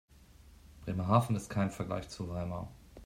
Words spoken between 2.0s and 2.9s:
zu Weimar